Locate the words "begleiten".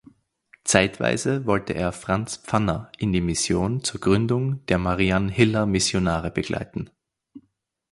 6.31-6.89